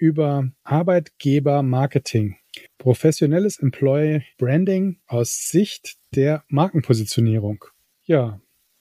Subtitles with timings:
[0.00, 2.36] über Arbeitgeber-Marketing,
[2.78, 7.64] professionelles Employee Branding aus Sicht der Markenpositionierung.
[8.04, 8.40] Ja,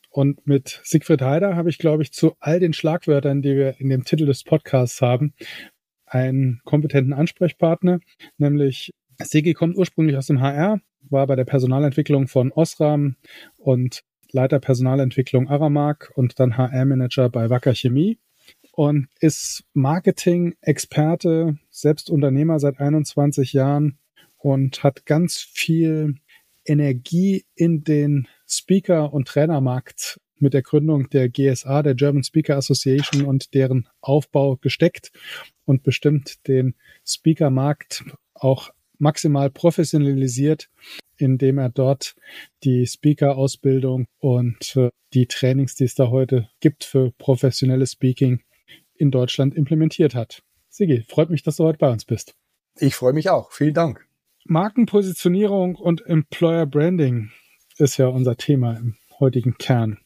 [0.10, 3.90] und mit Siegfried Heider habe ich, glaube ich, zu all den Schlagwörtern, die wir in
[3.90, 5.34] dem Titel des Podcasts haben,
[6.06, 8.00] einen kompetenten Ansprechpartner,
[8.38, 13.18] nämlich Sigi kommt ursprünglich aus dem HR, war bei der Personalentwicklung von Osram
[13.58, 18.20] und Leiter Personalentwicklung Aramark und dann HR-Manager bei Wacker Chemie
[18.80, 24.00] und ist Marketing-Experte, selbst Unternehmer seit 21 Jahren
[24.38, 26.16] und hat ganz viel
[26.64, 33.26] Energie in den Speaker- und Trainermarkt mit der Gründung der GSA, der German Speaker Association
[33.26, 35.12] und deren Aufbau gesteckt
[35.66, 36.74] und bestimmt den
[37.06, 40.70] Speaker-Markt auch maximal professionalisiert,
[41.18, 42.16] indem er dort
[42.64, 48.40] die Speaker-Ausbildung und äh, die Trainings, die es da heute gibt für professionelles Speaking,
[49.00, 50.44] in Deutschland implementiert hat.
[50.70, 52.36] Sigi, freut mich, dass du heute bei uns bist.
[52.76, 53.52] Ich freue mich auch.
[53.52, 54.06] Vielen Dank.
[54.46, 57.32] Markenpositionierung und Employer Branding
[57.78, 60.00] ist ja unser Thema im heutigen Kern.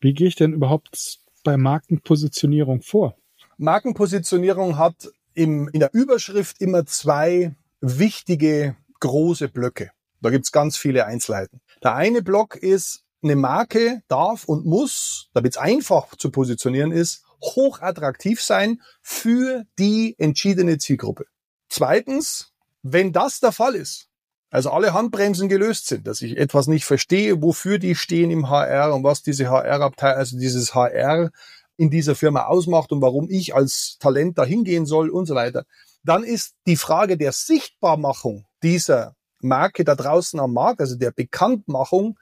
[0.00, 3.16] Wie gehe ich denn überhaupt bei Markenpositionierung vor?
[3.56, 9.90] Markenpositionierung hat im, in der Überschrift immer zwei wichtige große Blöcke.
[10.20, 11.60] Da gibt's ganz viele Einzelheiten.
[11.82, 17.24] Der eine Block ist, eine Marke darf und muss, damit es einfach zu positionieren ist,
[17.42, 21.26] hochattraktiv sein für die entschiedene Zielgruppe.
[21.68, 22.52] Zweitens,
[22.82, 24.08] wenn das der Fall ist,
[24.50, 28.94] also alle Handbremsen gelöst sind, dass ich etwas nicht verstehe, wofür die stehen im HR
[28.94, 31.30] und was diese HR-Abteilung, also dieses HR
[31.76, 35.64] in dieser Firma ausmacht und warum ich als Talent da hingehen soll und so weiter,
[36.02, 42.18] dann ist die Frage der Sichtbarmachung dieser Marke da draußen am Markt, also der Bekanntmachung,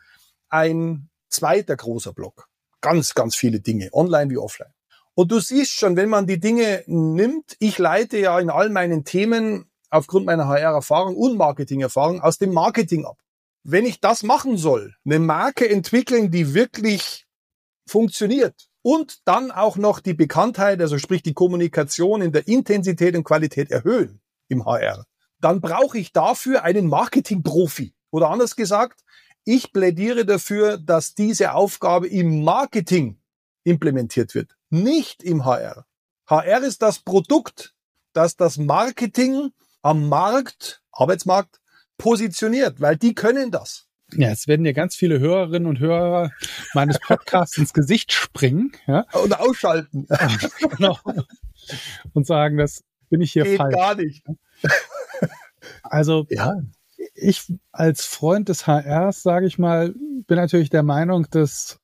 [0.49, 2.49] ein zweiter großer Block.
[2.81, 4.73] Ganz, ganz viele Dinge, online wie offline.
[5.19, 9.05] Und du siehst schon, wenn man die Dinge nimmt, ich leite ja in all meinen
[9.05, 13.19] Themen aufgrund meiner HR-Erfahrung und Marketing-Erfahrung aus dem Marketing ab.
[13.65, 17.27] Wenn ich das machen soll, eine Marke entwickeln, die wirklich
[17.85, 23.25] funktioniert und dann auch noch die Bekanntheit, also sprich die Kommunikation in der Intensität und
[23.25, 25.05] Qualität erhöhen im HR,
[25.41, 27.93] dann brauche ich dafür einen Marketing-Profi.
[28.13, 29.01] Oder anders gesagt,
[29.45, 33.19] ich plädiere dafür, dass diese Aufgabe im Marketing
[33.65, 35.87] implementiert wird nicht im HR.
[36.27, 37.75] HR ist das Produkt,
[38.13, 39.51] das das Marketing
[39.83, 41.61] am Markt, Arbeitsmarkt,
[41.97, 43.89] positioniert, weil die können das.
[44.13, 46.31] Ja, es werden ja ganz viele Hörerinnen und Hörer
[46.73, 48.73] meines Podcasts ins Gesicht springen.
[48.87, 49.05] Ja?
[49.13, 50.07] Und ausschalten.
[50.77, 50.99] genau.
[52.15, 53.75] Und sagen, das bin ich hier Geht falsch.
[53.75, 54.25] gar nicht.
[55.83, 56.55] Also, ja.
[57.15, 59.95] ich als Freund des HRs, sage ich mal,
[60.27, 61.79] bin natürlich der Meinung, dass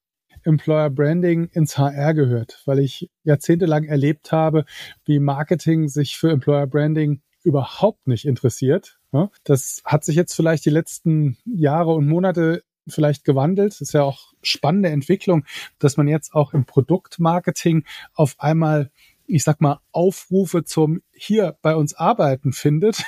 [0.44, 4.65] Employer Branding ins HR gehört, weil ich jahrzehntelang erlebt habe,
[5.05, 8.99] wie Marketing sich für Employer Branding überhaupt nicht interessiert.
[9.44, 13.72] Das hat sich jetzt vielleicht die letzten Jahre und Monate vielleicht gewandelt.
[13.72, 15.44] Das ist ja auch spannende Entwicklung,
[15.78, 17.84] dass man jetzt auch im Produktmarketing
[18.15, 18.91] auf einmal
[19.26, 23.05] ich sag mal, Aufrufe zum hier bei uns arbeiten findet.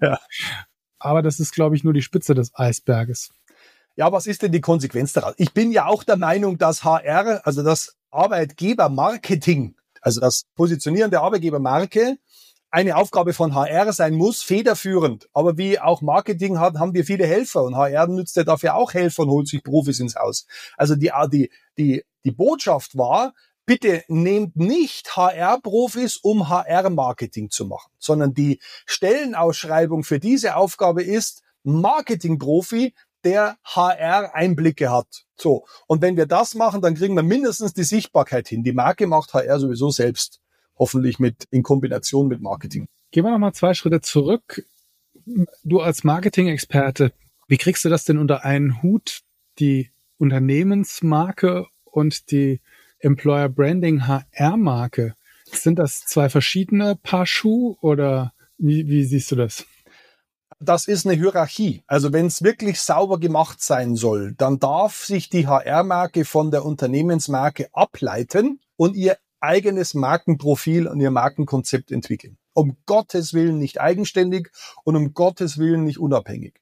[0.00, 0.18] Ja.
[0.98, 3.32] Aber das ist, glaube ich, nur die Spitze des Eisberges.
[3.96, 5.34] Ja, was ist denn die Konsequenz daraus?
[5.36, 11.22] Ich bin ja auch der Meinung, dass HR, also das Arbeitgebermarketing, also das Positionieren der
[11.22, 12.16] Arbeitgebermarke,
[12.70, 15.28] eine Aufgabe von HR sein muss, federführend.
[15.32, 18.94] Aber wie auch Marketing hat, haben wir viele Helfer und HR nützt ja dafür auch
[18.94, 20.46] Helfer und holt sich Profis ins Haus.
[20.76, 23.34] Also die, die, die, die Botschaft war,
[23.66, 31.42] bitte nehmt nicht HR-Profis, um HR-Marketing zu machen, sondern die Stellenausschreibung für diese Aufgabe ist,
[31.62, 32.94] Marketing-Profi,
[33.24, 35.24] der HR Einblicke hat.
[35.36, 35.64] So.
[35.86, 38.62] Und wenn wir das machen, dann kriegen wir mindestens die Sichtbarkeit hin.
[38.64, 40.40] Die Marke macht HR sowieso selbst.
[40.78, 42.88] Hoffentlich mit, in Kombination mit Marketing.
[43.10, 44.64] Gehen wir nochmal zwei Schritte zurück.
[45.62, 47.12] Du als Marketing-Experte,
[47.48, 49.20] wie kriegst du das denn unter einen Hut?
[49.58, 52.60] Die Unternehmensmarke und die
[53.00, 55.14] Employer Branding HR-Marke.
[55.44, 59.66] Sind das zwei verschiedene Paar Schuh oder wie, wie siehst du das?
[60.58, 61.82] Das ist eine Hierarchie.
[61.86, 66.64] Also wenn es wirklich sauber gemacht sein soll, dann darf sich die HR-Marke von der
[66.64, 72.36] Unternehmensmarke ableiten und ihr eigenes Markenprofil und ihr Markenkonzept entwickeln.
[72.52, 74.50] um Gottes Willen nicht eigenständig
[74.84, 76.60] und um Gottes Willen nicht unabhängig.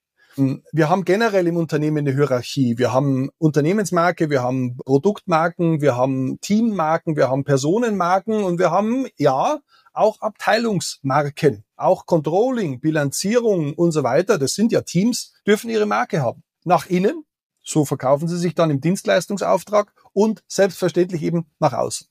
[0.70, 2.78] Wir haben generell im Unternehmen eine Hierarchie.
[2.78, 9.06] Wir haben Unternehmensmarke, wir haben Produktmarken, wir haben Teammarken, wir haben Personenmarken und wir haben,
[9.16, 9.58] ja,
[9.98, 11.64] auch Abteilungsmarken.
[11.76, 16.42] Auch Controlling, Bilanzierung und so weiter, das sind ja Teams, dürfen ihre Marke haben.
[16.64, 17.24] Nach innen,
[17.62, 22.08] so verkaufen sie sich dann im Dienstleistungsauftrag und selbstverständlich eben nach außen.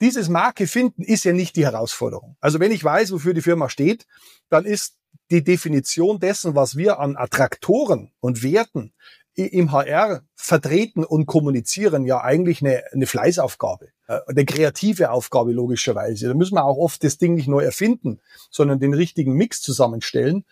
[0.00, 2.36] Dieses Marke finden ist ja nicht die Herausforderung.
[2.40, 4.06] Also wenn ich weiß, wofür die Firma steht,
[4.48, 4.96] dann ist
[5.30, 8.92] die Definition dessen, was wir an Attraktoren und Werten
[9.34, 16.28] im HR vertreten und kommunizieren, ja eigentlich eine, eine Fleißaufgabe, äh, eine kreative Aufgabe logischerweise.
[16.28, 18.20] Da müssen wir auch oft das Ding nicht neu erfinden,
[18.50, 20.44] sondern den richtigen Mix zusammenstellen.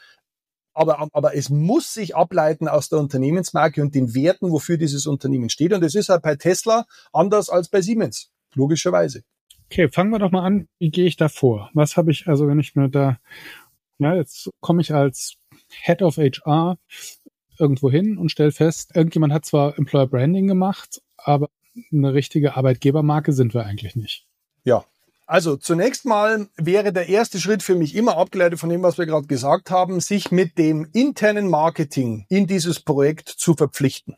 [0.72, 5.50] Aber, aber es muss sich ableiten aus der Unternehmensmarke und den Werten, wofür dieses Unternehmen
[5.50, 5.72] steht.
[5.72, 9.22] Und das ist halt bei Tesla anders als bei Siemens, logischerweise.
[9.66, 10.68] Okay, fangen wir doch mal an.
[10.78, 11.70] Wie gehe ich da vor?
[11.74, 13.18] Was habe ich also, wenn ich mir da
[14.00, 15.36] ja, jetzt komme ich als
[15.68, 16.78] Head of HR
[17.60, 21.48] irgendwo hin und stelle fest, irgendjemand hat zwar Employer Branding gemacht, aber
[21.92, 24.26] eine richtige Arbeitgebermarke sind wir eigentlich nicht.
[24.64, 24.84] Ja.
[25.26, 29.06] Also zunächst mal wäre der erste Schritt für mich immer abgeleitet von dem, was wir
[29.06, 34.16] gerade gesagt haben, sich mit dem internen Marketing in dieses Projekt zu verpflichten.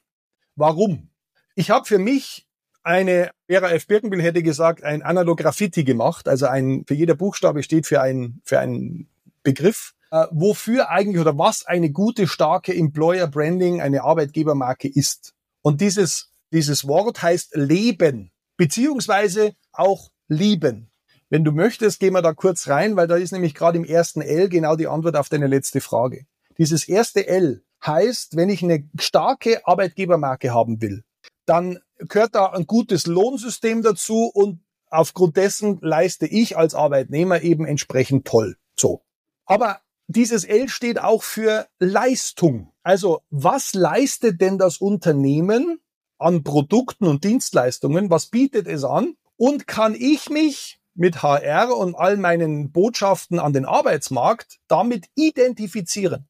[0.57, 1.11] Warum?
[1.55, 2.47] Ich habe für mich
[2.83, 3.87] eine, Vera F.
[3.87, 6.29] Birkenbill hätte gesagt, ein Analograffiti gemacht.
[6.29, 9.07] Also ein, für jeder Buchstabe steht für ein, für ein
[9.43, 15.33] Begriff, äh, wofür eigentlich oder was eine gute, starke Employer Branding, eine Arbeitgebermarke ist.
[15.63, 20.91] Und dieses, dieses Wort heißt Leben, beziehungsweise auch lieben.
[21.31, 24.21] Wenn du möchtest, gehen wir da kurz rein, weil da ist nämlich gerade im ersten
[24.21, 26.27] L genau die Antwort auf deine letzte Frage.
[26.59, 31.05] Dieses erste L heißt, wenn ich eine starke Arbeitgebermarke haben will,
[31.47, 34.61] dann gehört da ein gutes Lohnsystem dazu und
[34.91, 38.57] aufgrund dessen leiste ich als Arbeitnehmer eben entsprechend toll.
[38.79, 39.03] So.
[39.47, 42.73] Aber dieses L steht auch für Leistung.
[42.83, 45.81] Also was leistet denn das Unternehmen
[46.19, 48.11] an Produkten und Dienstleistungen?
[48.11, 49.17] Was bietet es an?
[49.37, 56.29] Und kann ich mich mit HR und all meinen Botschaften an den Arbeitsmarkt damit identifizieren?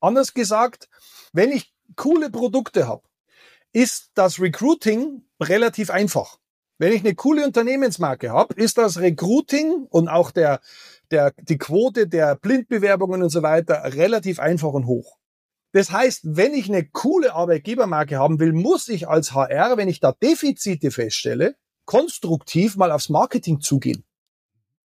[0.00, 0.88] Anders gesagt,
[1.32, 3.02] wenn ich coole Produkte habe,
[3.72, 6.38] ist das Recruiting relativ einfach.
[6.78, 10.60] Wenn ich eine coole Unternehmensmarke habe, ist das Recruiting und auch der
[11.10, 15.18] der, die Quote der Blindbewerbungen und so weiter relativ einfach und hoch.
[15.72, 20.00] Das heißt, wenn ich eine coole Arbeitgebermarke haben will, muss ich als HR, wenn ich
[20.00, 24.04] da Defizite feststelle, konstruktiv mal aufs Marketing zugehen.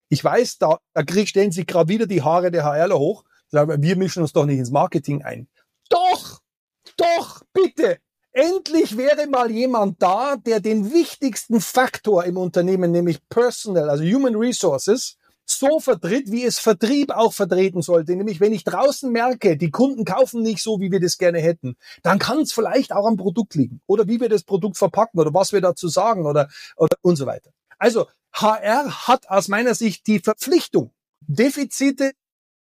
[0.09, 3.25] Ich weiß, da, da krieg, stellen sich gerade wieder die Haare der HRler hoch.
[3.49, 5.49] Sagen, wir mischen uns doch nicht ins Marketing ein.
[5.89, 6.41] Doch,
[6.97, 7.99] doch, bitte.
[8.33, 14.37] Endlich wäre mal jemand da, der den wichtigsten Faktor im Unternehmen, nämlich Personal, also Human
[14.37, 15.17] Resources,
[15.61, 18.17] so vertritt, wie es Vertrieb auch vertreten sollte.
[18.17, 21.77] Nämlich, wenn ich draußen merke, die Kunden kaufen nicht so, wie wir das gerne hätten,
[22.03, 25.33] dann kann es vielleicht auch am Produkt liegen oder wie wir das Produkt verpacken oder
[25.33, 27.51] was wir dazu sagen oder, oder und so weiter.
[27.79, 32.13] Also HR hat aus meiner Sicht die Verpflichtung, Defizite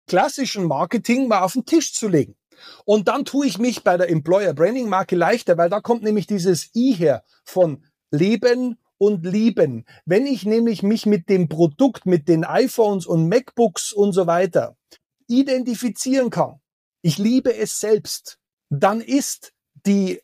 [0.07, 2.35] klassischen Marketing mal auf den Tisch zu legen.
[2.83, 6.27] Und dann tue ich mich bei der Employer Branding Marke leichter, weil da kommt nämlich
[6.27, 9.85] dieses I her von Leben und lieben.
[10.05, 14.75] Wenn ich nämlich mich mit dem Produkt, mit den iPhones und MacBooks und so weiter
[15.27, 16.59] identifizieren kann,
[17.01, 18.37] ich liebe es selbst,
[18.69, 19.53] dann ist
[19.87, 20.21] die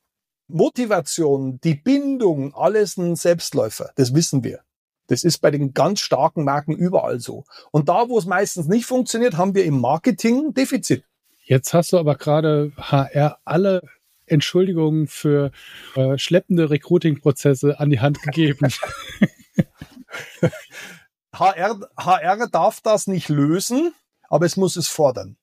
[0.47, 3.91] Motivation, die Bindung, alles ein Selbstläufer.
[3.95, 4.61] Das wissen wir.
[5.07, 7.45] Das ist bei den ganz starken Marken überall so.
[7.71, 11.03] Und da, wo es meistens nicht funktioniert, haben wir im Marketing Defizit.
[11.43, 13.83] Jetzt hast du aber gerade HR alle
[14.27, 15.51] Entschuldigungen für
[15.95, 18.67] äh, schleppende Recruiting-Prozesse an die Hand gegeben.
[21.33, 23.93] HR, HR darf das nicht lösen,
[24.29, 25.37] aber es muss es fordern.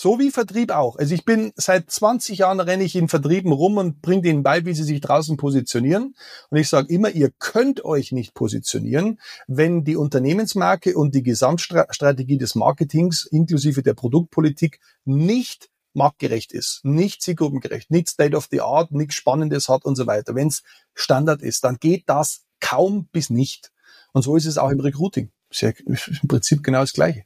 [0.00, 0.94] So wie Vertrieb auch.
[0.96, 4.64] Also ich bin seit 20 Jahren renne ich in Vertrieben rum und bringe denen bei,
[4.64, 6.14] wie sie sich draußen positionieren.
[6.50, 9.18] Und ich sage immer, ihr könnt euch nicht positionieren,
[9.48, 15.68] wenn die Unternehmensmarke und die Gesamtstrategie des Marketings inklusive der Produktpolitik nicht
[15.98, 20.34] marktgerecht ist, nicht zielgruppengerecht, nicht State of the Art, nichts Spannendes hat und so weiter.
[20.34, 20.62] Wenn es
[20.94, 23.70] Standard ist, dann geht das kaum bis nicht.
[24.12, 25.30] Und so ist es auch im Recruiting.
[25.52, 27.24] Ja im Prinzip genau das Gleiche.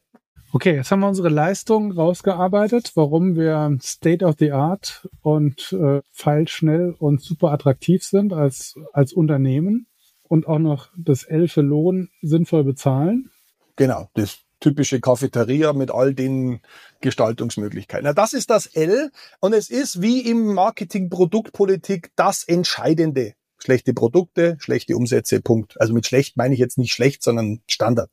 [0.55, 6.03] Okay, jetzt haben wir unsere Leistung rausgearbeitet, warum wir State of the Art und äh,
[6.11, 9.87] feilschnell und super attraktiv sind als, als Unternehmen
[10.25, 13.31] und auch noch das für Lohn sinnvoll bezahlen.
[13.77, 16.61] Genau, das typische Cafeteria mit all den
[17.01, 18.05] Gestaltungsmöglichkeiten.
[18.05, 23.35] Na, das ist das L und es ist wie im Marketing Produktpolitik das Entscheidende.
[23.59, 25.81] Schlechte Produkte, schlechte Umsätze, Punkt.
[25.81, 28.11] Also mit schlecht meine ich jetzt nicht schlecht, sondern Standard.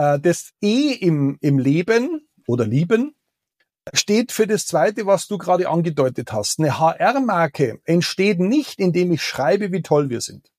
[0.00, 3.14] Äh, das E im, im Leben oder Lieben
[3.92, 6.58] steht für das Zweite, was du gerade angedeutet hast.
[6.58, 10.50] Eine HR-Marke entsteht nicht, indem ich schreibe, wie toll wir sind,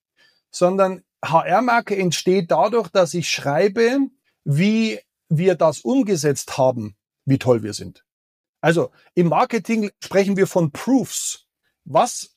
[0.51, 3.97] sondern HR-Marke entsteht dadurch, dass ich schreibe,
[4.43, 4.99] wie
[5.31, 6.95] wir das umgesetzt haben,
[7.25, 8.03] wie toll wir sind.
[8.59, 11.45] Also im Marketing sprechen wir von Proofs.
[11.85, 12.35] Was,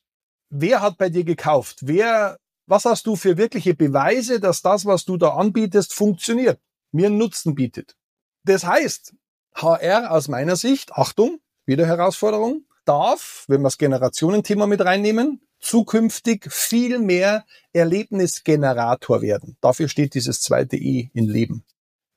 [0.48, 1.80] wer hat bei dir gekauft?
[1.82, 6.60] Wer, was hast du für wirkliche Beweise, dass das, was du da anbietest, funktioniert,
[6.92, 7.96] mir einen Nutzen bietet?
[8.44, 9.14] Das heißt,
[9.56, 16.52] HR aus meiner Sicht, Achtung, wieder Herausforderung, darf, wenn wir das Generationenthema mit reinnehmen, zukünftig
[16.52, 19.56] viel mehr Erlebnisgenerator werden.
[19.60, 21.64] Dafür steht dieses zweite E in Leben.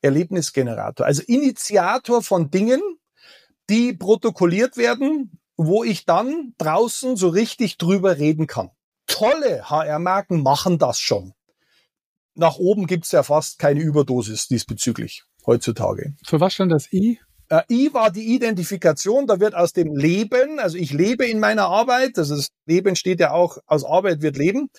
[0.01, 1.05] Erlebnisgenerator.
[1.05, 2.81] Also Initiator von Dingen,
[3.69, 8.69] die protokolliert werden, wo ich dann draußen so richtig drüber reden kann.
[9.07, 11.33] Tolle HR-Marken machen das schon.
[12.35, 16.13] Nach oben gibt's ja fast keine Überdosis diesbezüglich heutzutage.
[16.25, 17.19] Für was stand das I?
[17.49, 21.65] Äh, I war die Identifikation, da wird aus dem Leben, also ich lebe in meiner
[21.65, 24.69] Arbeit, also das Leben steht ja auch, aus Arbeit wird Leben,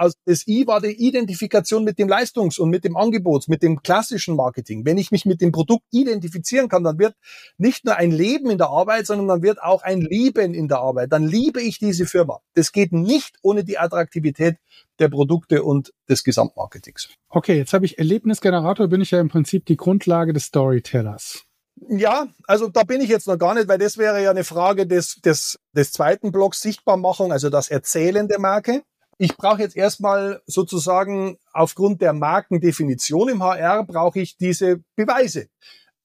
[0.00, 3.82] also das I war die Identifikation mit dem Leistungs- und mit dem Angebot, mit dem
[3.82, 4.86] klassischen Marketing.
[4.86, 7.14] Wenn ich mich mit dem Produkt identifizieren kann, dann wird
[7.58, 10.78] nicht nur ein Leben in der Arbeit, sondern dann wird auch ein Lieben in der
[10.78, 11.12] Arbeit.
[11.12, 12.40] Dann liebe ich diese Firma.
[12.54, 14.56] Das geht nicht ohne die Attraktivität
[14.98, 17.10] der Produkte und des Gesamtmarketings.
[17.28, 21.44] Okay, jetzt habe ich Erlebnisgenerator, bin ich ja im Prinzip die Grundlage des Storytellers.
[21.88, 24.86] Ja, also da bin ich jetzt noch gar nicht, weil das wäre ja eine Frage
[24.86, 28.82] des, des, des zweiten Blocks Sichtbarmachung, also das Erzählen der Marke.
[29.22, 35.48] Ich brauche jetzt erstmal sozusagen aufgrund der Markendefinition im HR brauche ich diese Beweise.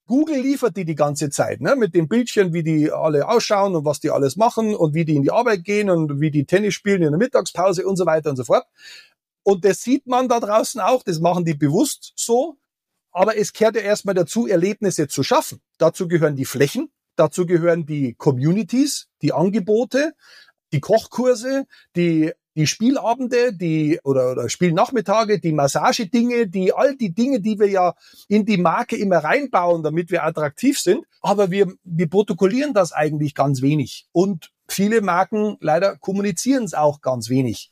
[0.06, 3.86] Google liefert die die ganze Zeit, ne, mit dem Bildchen, wie die alle ausschauen und
[3.86, 6.74] was die alles machen und wie die in die Arbeit gehen und wie die Tennis
[6.74, 8.66] spielen in der Mittagspause und so weiter und so fort.
[9.44, 12.58] Und das sieht man da draußen auch, das machen die bewusst so.
[13.14, 15.62] Aber es kehrt ja erstmal dazu, Erlebnisse zu schaffen.
[15.78, 20.16] Dazu gehören die Flächen, dazu gehören die Communities, die Angebote,
[20.74, 27.42] die Kochkurse, die die Spielabende, die oder, oder Spielnachmittage, die Massagedinge, die all die Dinge,
[27.42, 27.96] die wir ja
[28.28, 31.06] in die Marke immer reinbauen, damit wir attraktiv sind.
[31.22, 34.08] Aber wir, wir protokollieren das eigentlich ganz wenig.
[34.12, 37.72] Und viele Marken leider kommunizieren es auch ganz wenig.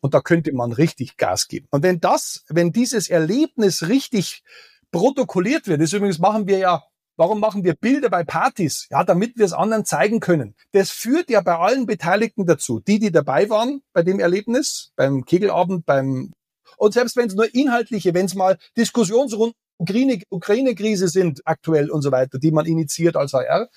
[0.00, 1.66] Und da könnte man richtig Gas geben.
[1.70, 4.42] Und wenn das, wenn dieses Erlebnis richtig
[4.90, 6.82] protokolliert wird, das übrigens machen wir ja
[7.16, 8.88] Warum machen wir Bilder bei Partys?
[8.90, 10.54] Ja, damit wir es anderen zeigen können.
[10.72, 12.80] Das führt ja bei allen Beteiligten dazu.
[12.80, 16.32] Die, die dabei waren bei dem Erlebnis, beim Kegelabend, beim
[16.76, 22.12] und selbst wenn es nur inhaltliche, wenn es mal Diskussionsrunden Ukraine-Krise sind aktuell und so
[22.12, 23.68] weiter, die man initiiert als HR,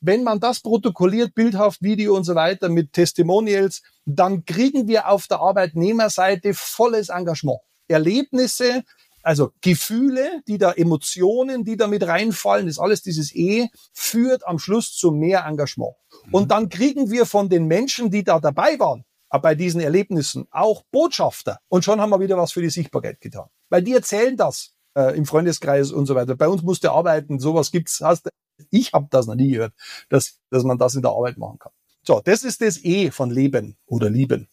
[0.00, 5.26] wenn man das protokolliert, bildhaft, Video und so weiter mit Testimonials, dann kriegen wir auf
[5.26, 7.60] der Arbeitnehmerseite volles Engagement.
[7.88, 8.82] Erlebnisse,
[9.24, 14.58] also Gefühle, die da Emotionen, die da mit reinfallen, ist alles dieses E, führt am
[14.58, 15.94] Schluss zu mehr Engagement.
[16.26, 16.34] Mhm.
[16.34, 19.04] Und dann kriegen wir von den Menschen, die da dabei waren,
[19.42, 21.58] bei diesen Erlebnissen auch Botschafter.
[21.68, 23.48] Und schon haben wir wieder was für die Sichtbarkeit getan.
[23.68, 26.36] Weil die erzählen das äh, im Freundeskreis und so weiter.
[26.36, 28.00] Bei uns musst du arbeiten, sowas gibt's.
[28.00, 28.28] Hast,
[28.70, 29.72] ich habe das noch nie gehört,
[30.08, 31.72] dass, dass man das in der Arbeit machen kann.
[32.02, 34.48] So, das ist das E von Leben oder Lieben.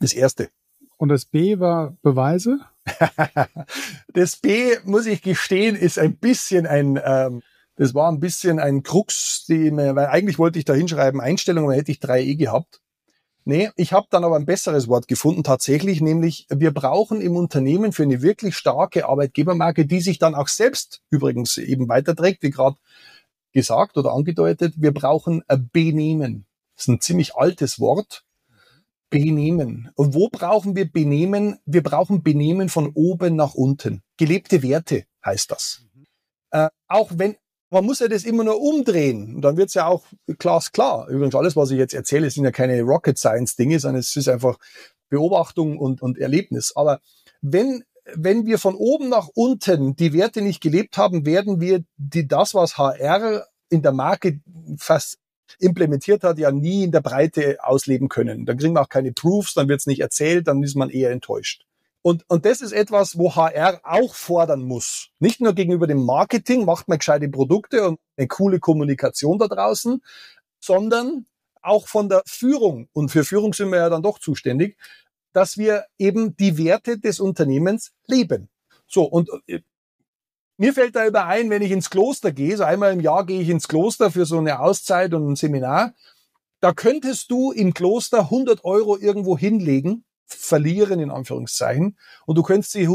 [0.00, 0.50] Das erste.
[0.96, 2.60] Und das B war Beweise?
[4.12, 7.42] das B, muss ich gestehen, ist ein bisschen ein, ähm,
[7.76, 11.78] das war ein bisschen ein Krux, mir, weil eigentlich wollte ich da hinschreiben, Einstellungen, dann
[11.78, 12.80] hätte ich drei E gehabt.
[13.48, 17.92] Nee, ich habe dann aber ein besseres Wort gefunden tatsächlich, nämlich wir brauchen im Unternehmen
[17.92, 22.76] für eine wirklich starke Arbeitgebermarke, die sich dann auch selbst übrigens eben weiterträgt, wie gerade
[23.52, 26.46] gesagt oder angedeutet, wir brauchen ein Benehmen.
[26.74, 28.25] Das ist ein ziemlich altes Wort,
[29.10, 29.90] Benehmen.
[29.94, 31.58] Und wo brauchen wir Benehmen?
[31.64, 34.02] Wir brauchen Benehmen von oben nach unten.
[34.16, 35.82] Gelebte Werte heißt das.
[35.94, 36.06] Mhm.
[36.50, 37.36] Äh, auch wenn,
[37.70, 39.36] man muss ja das immer nur umdrehen.
[39.36, 40.04] Und dann wird's ja auch
[40.38, 41.08] glasklar.
[41.08, 44.28] Übrigens, alles, was ich jetzt erzähle, sind ja keine Rocket Science Dinge, sondern es ist
[44.28, 44.58] einfach
[45.08, 46.72] Beobachtung und, und Erlebnis.
[46.74, 47.00] Aber
[47.40, 47.84] wenn,
[48.14, 52.54] wenn wir von oben nach unten die Werte nicht gelebt haben, werden wir die, das,
[52.54, 54.40] was HR in der Marke
[54.78, 55.18] fast
[55.58, 58.46] implementiert hat, ja nie in der Breite ausleben können.
[58.46, 61.10] Dann kriegen wir auch keine Proofs, dann wird es nicht erzählt, dann ist man eher
[61.10, 61.64] enttäuscht.
[62.02, 65.08] Und, und das ist etwas, wo HR auch fordern muss.
[65.18, 70.00] Nicht nur gegenüber dem Marketing, macht man gescheite Produkte und eine coole Kommunikation da draußen,
[70.60, 71.26] sondern
[71.62, 72.88] auch von der Führung.
[72.92, 74.76] Und für Führung sind wir ja dann doch zuständig,
[75.32, 78.48] dass wir eben die Werte des Unternehmens leben.
[78.86, 79.60] So, und äh,
[80.56, 83.40] mir fällt da über ein, wenn ich ins Kloster gehe, so einmal im Jahr gehe
[83.40, 85.94] ich ins Kloster für so eine Auszeit und ein Seminar.
[86.60, 91.96] Da könntest du im Kloster 100 Euro irgendwo hinlegen verlieren, in Anführungszeichen.
[92.26, 92.88] Und du könntest sie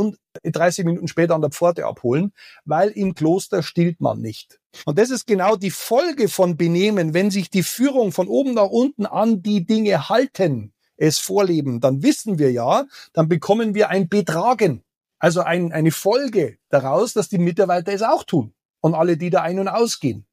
[0.43, 2.33] 30 Minuten später an der Pforte abholen,
[2.65, 4.59] weil im Kloster stillt man nicht.
[4.85, 8.69] Und das ist genau die Folge von Benehmen, wenn sich die Führung von oben nach
[8.69, 14.07] unten an die Dinge halten, es vorleben, dann wissen wir ja, dann bekommen wir ein
[14.07, 14.83] Betragen.
[15.21, 18.55] Also ein, eine Folge daraus, dass die Mitarbeiter es auch tun.
[18.81, 20.25] Und alle, die da ein- und ausgehen.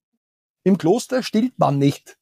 [0.65, 2.17] Im Kloster stillt man nicht.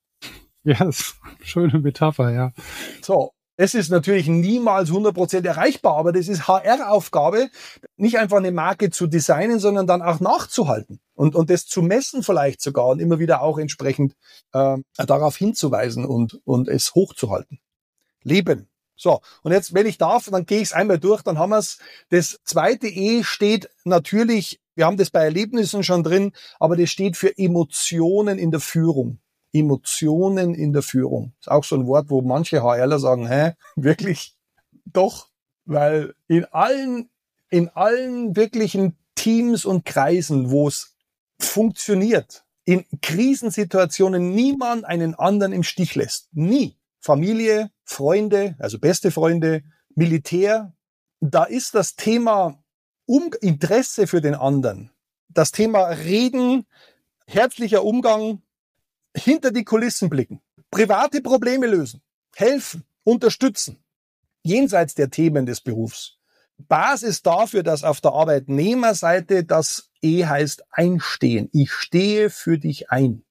[0.64, 2.52] Ja, das ist eine schöne Metapher, ja.
[3.00, 7.50] So, es ist natürlich niemals 100% erreichbar, aber das ist HR-Aufgabe,
[7.96, 12.24] nicht einfach eine Marke zu designen, sondern dann auch nachzuhalten und, und das zu messen
[12.24, 14.16] vielleicht sogar und immer wieder auch entsprechend
[14.52, 17.60] äh, darauf hinzuweisen und, und es hochzuhalten.
[18.24, 18.68] Leben.
[18.96, 21.58] So, und jetzt, wenn ich darf, dann gehe ich es einmal durch, dann haben wir
[21.58, 21.78] es.
[22.08, 27.16] Das zweite E steht natürlich, wir haben das bei Erlebnissen schon drin, aber das steht
[27.16, 29.18] für Emotionen in der Führung.
[29.52, 31.32] Emotionen in der Führung.
[31.40, 34.34] Ist auch so ein Wort, wo manche HRler sagen, hä, wirklich?
[34.84, 35.28] Doch,
[35.64, 37.10] weil in allen,
[37.50, 40.94] in allen wirklichen Teams und Kreisen, wo es
[41.38, 46.28] funktioniert, in Krisensituationen niemand einen anderen im Stich lässt.
[46.32, 46.76] Nie.
[47.06, 49.62] Familie, Freunde, also beste Freunde,
[49.94, 50.74] Militär.
[51.20, 52.62] Da ist das Thema
[53.06, 54.90] um Interesse für den anderen,
[55.28, 56.66] das Thema Reden,
[57.26, 58.42] herzlicher Umgang,
[59.16, 62.02] hinter die Kulissen blicken, private Probleme lösen,
[62.34, 63.78] helfen, unterstützen,
[64.42, 66.18] jenseits der Themen des Berufs.
[66.58, 71.48] Basis dafür, dass auf der Arbeitnehmerseite das E heißt einstehen.
[71.52, 73.25] Ich stehe für dich ein.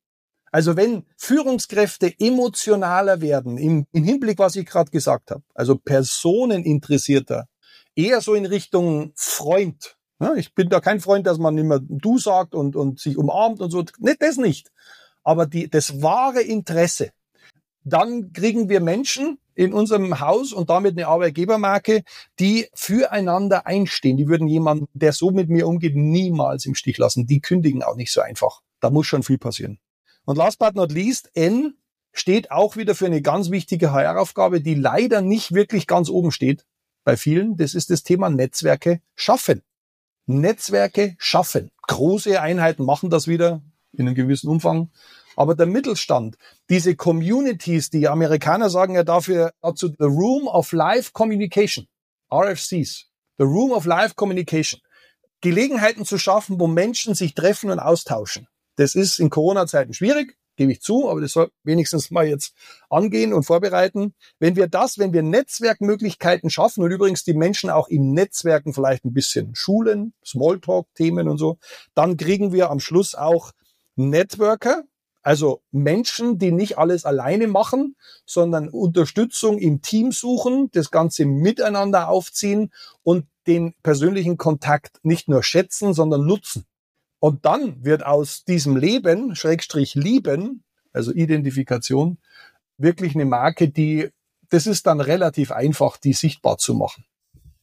[0.55, 7.47] Also wenn Führungskräfte emotionaler werden, im, im Hinblick, was ich gerade gesagt habe, also personeninteressierter,
[7.95, 9.97] eher so in Richtung Freund.
[10.21, 13.59] Ja, ich bin da kein Freund, dass man immer du sagt und, und sich umarmt
[13.59, 13.83] und so.
[13.99, 14.71] Nicht das nicht
[15.25, 17.11] aber die, das wahre Interesse,
[17.83, 22.03] dann kriegen wir Menschen in unserem Haus und damit eine Arbeitgebermarke,
[22.39, 24.17] die füreinander einstehen.
[24.17, 27.25] Die würden jemanden, der so mit mir umgeht, niemals im Stich lassen.
[27.25, 28.61] Die kündigen auch nicht so einfach.
[28.79, 29.79] Da muss schon viel passieren.
[30.25, 31.77] Und last but not least, N
[32.11, 36.65] steht auch wieder für eine ganz wichtige HR-Aufgabe, die leider nicht wirklich ganz oben steht
[37.03, 37.57] bei vielen.
[37.57, 39.61] Das ist das Thema Netzwerke schaffen.
[40.25, 41.71] Netzwerke schaffen.
[41.87, 43.61] Große Einheiten machen das wieder
[43.93, 44.89] in einem gewissen Umfang.
[45.35, 46.37] Aber der Mittelstand,
[46.69, 51.87] diese Communities, die Amerikaner sagen ja dafür dazu the Room of Life Communication,
[52.33, 53.07] RFCs,
[53.37, 54.79] the Room of Life Communication,
[55.41, 58.47] Gelegenheiten zu schaffen, wo Menschen sich treffen und austauschen.
[58.75, 62.53] Das ist in Corona-Zeiten schwierig, gebe ich zu, aber das soll wenigstens mal jetzt
[62.89, 64.13] angehen und vorbereiten.
[64.39, 69.05] Wenn wir das, wenn wir Netzwerkmöglichkeiten schaffen und übrigens die Menschen auch im Netzwerken vielleicht
[69.05, 71.57] ein bisschen schulen, Smalltalk-Themen und so,
[71.93, 73.51] dann kriegen wir am Schluss auch
[73.95, 74.83] Networker,
[75.21, 77.95] also Menschen, die nicht alles alleine machen,
[78.27, 85.41] sondern Unterstützung im Team suchen, das Ganze miteinander aufziehen und den persönlichen Kontakt nicht nur
[85.41, 86.67] schätzen, sondern nutzen.
[87.25, 92.19] Und dann wird aus diesem Leben, Schrägstrich Lieben, also Identifikation,
[92.77, 94.09] wirklich eine Marke, die,
[94.49, 97.03] das ist dann relativ einfach, die sichtbar zu machen.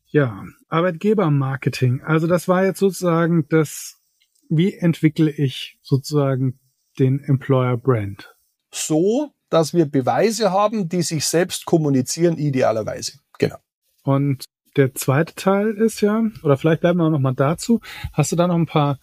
[0.06, 2.02] Ja, Arbeitgebermarketing.
[2.02, 4.00] Also das war jetzt sozusagen das
[4.48, 6.58] wie entwickle ich sozusagen
[6.98, 8.34] den Employer Brand?
[8.72, 13.20] So, dass wir Beweise haben, die sich selbst kommunizieren, idealerweise.
[13.38, 13.58] Genau.
[14.02, 14.44] Und
[14.76, 17.80] der zweite Teil ist ja, oder vielleicht bleiben wir auch noch mal dazu.
[18.12, 18.98] Hast du da noch ein paar,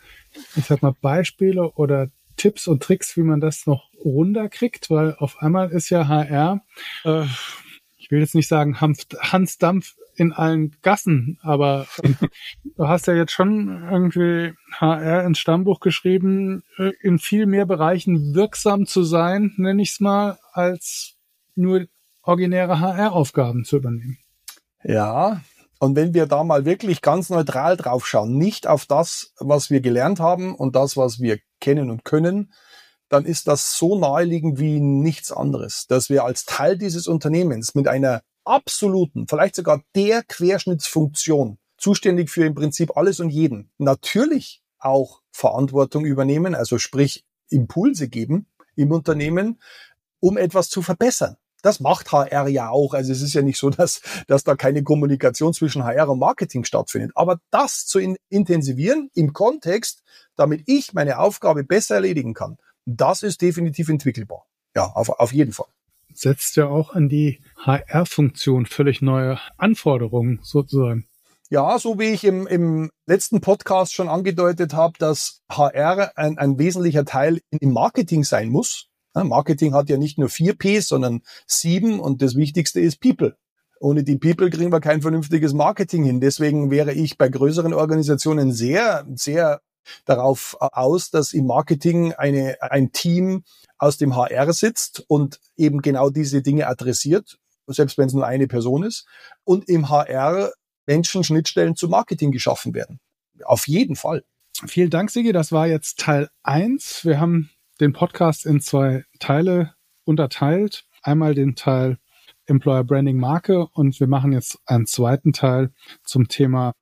[0.56, 4.90] ich sag mal, Beispiele oder Tipps und Tricks, wie man das noch runterkriegt?
[4.90, 6.62] Weil auf einmal ist ja HR,
[7.04, 7.26] äh,
[7.98, 11.88] ich will jetzt nicht sagen Hans Dampf in allen Gassen, aber
[12.76, 18.36] du hast ja jetzt schon irgendwie HR ins Stammbuch geschrieben, äh, in viel mehr Bereichen
[18.36, 21.16] wirksam zu sein, nenne ich es mal, als
[21.56, 21.88] nur
[22.22, 24.18] originäre HR-Aufgaben zu übernehmen.
[24.84, 25.42] Ja,
[25.80, 29.80] und wenn wir da mal wirklich ganz neutral drauf schauen, nicht auf das, was wir
[29.80, 32.54] gelernt haben und das, was wir kennen und können,
[33.08, 37.88] dann ist das so naheliegend wie nichts anderes, dass wir als Teil dieses Unternehmens mit
[37.88, 45.22] einer absoluten, vielleicht sogar der Querschnittsfunktion, zuständig für im Prinzip alles und jeden, natürlich auch
[45.32, 49.60] Verantwortung übernehmen, also sprich Impulse geben im Unternehmen,
[50.20, 51.38] um etwas zu verbessern.
[51.62, 52.94] Das macht HR ja auch.
[52.94, 56.64] Also es ist ja nicht so, dass, dass da keine Kommunikation zwischen HR und Marketing
[56.64, 57.12] stattfindet.
[57.16, 60.04] Aber das zu in, intensivieren im Kontext,
[60.36, 64.46] damit ich meine Aufgabe besser erledigen kann, das ist definitiv entwickelbar.
[64.76, 65.68] Ja, auf, auf jeden Fall
[66.14, 71.08] setzt ja auch an die HR-Funktion völlig neue Anforderungen sozusagen.
[71.50, 76.60] Ja, so wie ich im, im letzten Podcast schon angedeutet habe, dass HR ein, ein
[76.60, 78.89] wesentlicher Teil im Marketing sein muss.
[79.14, 83.36] Marketing hat ja nicht nur vier Ps, sondern sieben und das Wichtigste ist People.
[83.80, 86.20] ohne die People kriegen wir kein vernünftiges Marketing hin.
[86.20, 89.62] Deswegen wäre ich bei größeren Organisationen sehr, sehr
[90.06, 93.44] darauf aus, dass im Marketing eine, ein Team
[93.78, 98.48] aus dem HR sitzt und eben genau diese Dinge adressiert, selbst wenn es nur eine
[98.48, 99.08] Person ist,
[99.46, 100.52] und im HR
[100.86, 103.00] Menschen Schnittstellen zu Marketing geschaffen werden.
[103.46, 104.24] Auf jeden Fall.
[104.68, 105.32] Vielen Dank, Sigi.
[105.32, 107.06] Das war jetzt Teil eins.
[107.06, 110.86] Wir haben den Podcast in zwei Teile unterteilt.
[111.02, 111.98] Einmal den Teil
[112.46, 115.72] Employer Branding Marke und wir machen jetzt einen zweiten Teil
[116.04, 116.74] zum Thema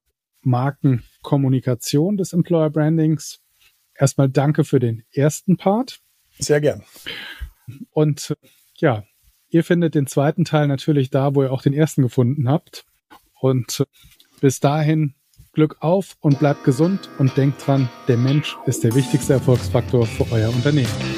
[0.41, 3.41] Markenkommunikation des Employer Brandings.
[3.93, 5.99] Erstmal danke für den ersten Part.
[6.39, 6.83] Sehr gern.
[7.91, 8.35] Und
[8.77, 9.03] ja,
[9.49, 12.85] ihr findet den zweiten Teil natürlich da, wo ihr auch den ersten gefunden habt.
[13.39, 13.85] Und
[14.39, 15.15] bis dahin
[15.57, 20.31] Glück auf und bleibt gesund und denkt dran, der Mensch ist der wichtigste Erfolgsfaktor für
[20.31, 21.16] euer Unternehmen.